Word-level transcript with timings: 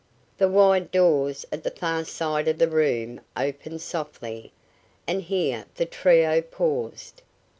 The 0.39 0.47
wide 0.49 0.89
doors 0.89 1.45
at 1.51 1.61
the 1.61 1.69
far 1.69 2.05
side 2.05 2.47
of 2.47 2.57
the 2.57 2.67
room 2.67 3.21
opened 3.37 3.81
softly, 3.83 4.51
and 5.05 5.21
here 5.21 5.65
the 5.75 5.85
trio 5.85 6.41
paused. 6.41 7.21